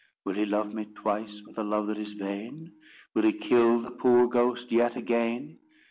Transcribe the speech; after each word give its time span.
"Will 0.25 0.33
he 0.33 0.47
love 0.47 0.73
me 0.73 0.85
twice 0.85 1.43
with 1.45 1.59
a 1.59 1.63
love 1.63 1.85
that 1.85 1.99
is 1.99 2.13
vain? 2.13 2.71
Will 3.13 3.21
he 3.21 3.33
kill 3.33 3.77
the 3.77 3.91
poor 3.91 4.25
ghost 4.25 4.71
yet 4.71 4.95
again? 4.95 5.59